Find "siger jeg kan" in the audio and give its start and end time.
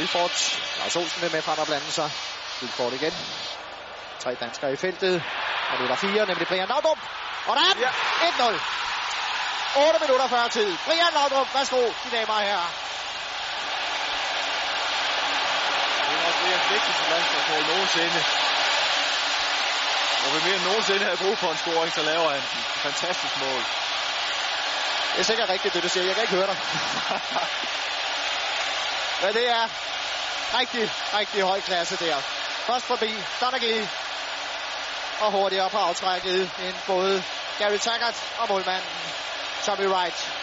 25.88-26.22